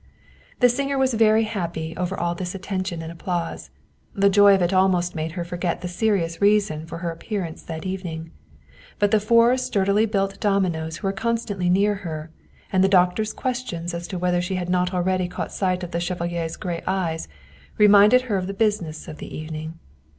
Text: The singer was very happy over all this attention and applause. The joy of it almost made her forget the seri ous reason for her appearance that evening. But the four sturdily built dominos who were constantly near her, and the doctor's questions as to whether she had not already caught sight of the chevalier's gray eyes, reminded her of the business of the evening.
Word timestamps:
The 0.61 0.67
singer 0.67 0.97
was 0.97 1.13
very 1.13 1.43
happy 1.43 1.95
over 1.95 2.19
all 2.19 2.33
this 2.33 2.55
attention 2.55 3.03
and 3.03 3.11
applause. 3.11 3.69
The 4.15 4.31
joy 4.31 4.55
of 4.55 4.63
it 4.63 4.73
almost 4.73 5.13
made 5.13 5.33
her 5.33 5.43
forget 5.43 5.81
the 5.81 5.87
seri 5.87 6.23
ous 6.23 6.41
reason 6.41 6.87
for 6.87 6.97
her 7.05 7.11
appearance 7.11 7.61
that 7.61 7.85
evening. 7.85 8.31
But 8.97 9.11
the 9.11 9.19
four 9.19 9.57
sturdily 9.57 10.07
built 10.07 10.39
dominos 10.39 10.97
who 10.97 11.07
were 11.07 11.13
constantly 11.13 11.69
near 11.69 11.93
her, 12.01 12.31
and 12.73 12.83
the 12.83 12.89
doctor's 12.89 13.31
questions 13.31 13.93
as 13.93 14.07
to 14.07 14.17
whether 14.17 14.41
she 14.41 14.55
had 14.55 14.69
not 14.71 14.91
already 14.91 15.27
caught 15.27 15.51
sight 15.51 15.83
of 15.83 15.91
the 15.91 15.99
chevalier's 15.99 16.55
gray 16.55 16.81
eyes, 16.87 17.27
reminded 17.77 18.21
her 18.23 18.37
of 18.37 18.47
the 18.47 18.55
business 18.55 19.07
of 19.07 19.19
the 19.19 19.31
evening. 19.37 19.77